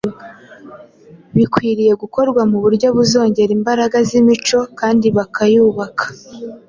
[1.35, 6.05] bikwiriye gukorwa mu buryo buzongera imbaraga z’imico kandi bukayubaka.